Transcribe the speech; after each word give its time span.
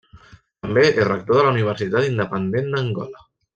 També 0.65 0.85
és 1.01 1.09
rector 1.09 1.37
de 1.41 1.45
la 1.49 1.53
Universitat 1.57 2.09
Independent 2.09 2.75
d'Angola. 2.75 3.25